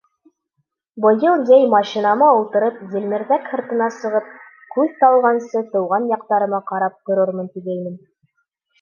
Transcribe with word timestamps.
Быйыл 1.05 1.43
йәй 1.51 1.67
машинама 1.73 2.29
ултырып, 2.37 2.81
Елмерҙәк 2.99 3.47
һыртына 3.53 3.91
сығып, 3.99 4.33
күҙ 4.75 4.99
талғансы 5.05 5.65
тыуған 5.77 6.13
яҡтарыма 6.17 6.65
ҡарап 6.75 7.01
торормон 7.13 7.57
тигәйнем. 7.57 8.05